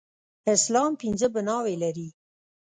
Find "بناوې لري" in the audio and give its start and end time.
1.33-2.07